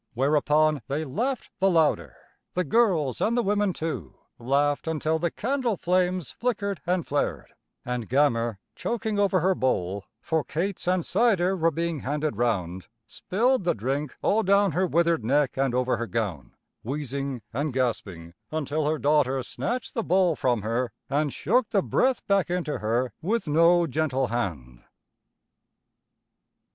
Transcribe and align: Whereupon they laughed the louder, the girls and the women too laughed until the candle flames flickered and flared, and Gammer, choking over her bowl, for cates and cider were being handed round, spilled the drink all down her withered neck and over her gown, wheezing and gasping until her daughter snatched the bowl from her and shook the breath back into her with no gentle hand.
Whereupon 0.15 0.81
they 0.87 1.05
laughed 1.05 1.51
the 1.59 1.69
louder, 1.69 2.15
the 2.53 2.63
girls 2.63 3.21
and 3.21 3.37
the 3.37 3.43
women 3.43 3.71
too 3.71 4.15
laughed 4.39 4.87
until 4.87 5.19
the 5.19 5.29
candle 5.29 5.77
flames 5.77 6.31
flickered 6.31 6.81
and 6.87 7.05
flared, 7.05 7.53
and 7.85 8.09
Gammer, 8.09 8.57
choking 8.73 9.19
over 9.19 9.41
her 9.41 9.53
bowl, 9.53 10.05
for 10.19 10.43
cates 10.43 10.87
and 10.87 11.05
cider 11.05 11.55
were 11.55 11.69
being 11.69 11.99
handed 11.99 12.35
round, 12.35 12.87
spilled 13.05 13.63
the 13.63 13.75
drink 13.75 14.15
all 14.23 14.41
down 14.41 14.71
her 14.71 14.87
withered 14.87 15.23
neck 15.23 15.55
and 15.55 15.75
over 15.75 15.97
her 15.97 16.07
gown, 16.07 16.55
wheezing 16.81 17.43
and 17.53 17.71
gasping 17.71 18.33
until 18.49 18.87
her 18.89 18.97
daughter 18.97 19.43
snatched 19.43 19.93
the 19.93 20.01
bowl 20.03 20.35
from 20.35 20.63
her 20.63 20.91
and 21.11 21.31
shook 21.31 21.69
the 21.69 21.83
breath 21.83 22.25
back 22.25 22.49
into 22.49 22.79
her 22.79 23.13
with 23.21 23.47
no 23.47 23.85
gentle 23.85 24.29
hand. 24.29 24.81